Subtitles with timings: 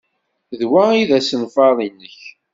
[0.59, 2.19] D wa ay d asenfar-nnek?